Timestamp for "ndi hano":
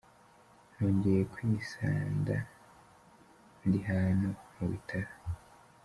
3.65-4.29